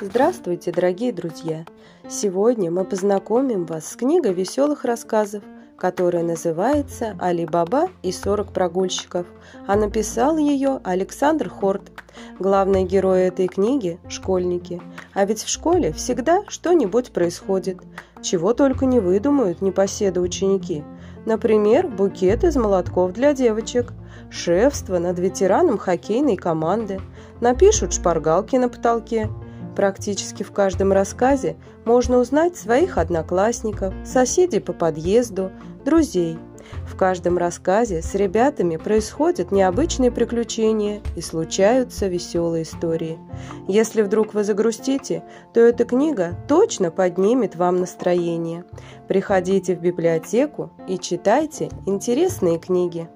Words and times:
Здравствуйте, 0.00 0.72
дорогие 0.72 1.12
друзья! 1.12 1.64
Сегодня 2.10 2.68
мы 2.68 2.84
познакомим 2.84 3.64
вас 3.64 3.86
с 3.86 3.96
книгой 3.96 4.34
веселых 4.34 4.84
рассказов, 4.84 5.44
которая 5.78 6.24
называется 6.24 7.16
«Али 7.20 7.46
Баба 7.46 7.88
и 8.02 8.10
40 8.10 8.52
прогульщиков», 8.52 9.26
а 9.68 9.76
написал 9.76 10.36
ее 10.36 10.80
Александр 10.82 11.48
Хорт. 11.48 11.92
Главные 12.40 12.84
герои 12.84 13.28
этой 13.28 13.46
книги– 13.46 14.00
школьники. 14.08 14.82
А 15.14 15.24
ведь 15.24 15.44
в 15.44 15.48
школе 15.48 15.92
всегда 15.92 16.42
что-нибудь 16.48 17.12
происходит. 17.12 17.78
Чего 18.20 18.52
только 18.52 18.86
не 18.86 18.98
выдумают 18.98 19.62
непоседы 19.62 20.20
ученики. 20.20 20.82
Например, 21.24 21.86
букет 21.86 22.42
из 22.42 22.56
молотков 22.56 23.12
для 23.12 23.32
девочек, 23.32 23.92
шефство 24.28 24.98
над 24.98 25.18
ветераном 25.20 25.78
хоккейной 25.78 26.36
команды, 26.36 27.00
напишут 27.40 27.92
шпаргалки 27.92 28.56
на 28.56 28.68
потолке– 28.68 29.30
Практически 29.74 30.42
в 30.42 30.52
каждом 30.52 30.92
рассказе 30.92 31.56
можно 31.84 32.18
узнать 32.18 32.56
своих 32.56 32.98
одноклассников, 32.98 33.92
соседей 34.04 34.60
по 34.60 34.72
подъезду, 34.72 35.50
друзей. 35.84 36.38
В 36.86 36.96
каждом 36.96 37.36
рассказе 37.36 38.00
с 38.00 38.14
ребятами 38.14 38.76
происходят 38.76 39.52
необычные 39.52 40.10
приключения 40.10 41.02
и 41.14 41.20
случаются 41.20 42.06
веселые 42.06 42.62
истории. 42.62 43.18
Если 43.68 44.00
вдруг 44.02 44.32
вы 44.32 44.44
загрустите, 44.44 45.24
то 45.52 45.60
эта 45.60 45.84
книга 45.84 46.36
точно 46.48 46.90
поднимет 46.90 47.56
вам 47.56 47.80
настроение. 47.80 48.64
Приходите 49.08 49.76
в 49.76 49.80
библиотеку 49.80 50.70
и 50.88 50.98
читайте 50.98 51.68
интересные 51.86 52.58
книги. 52.58 53.08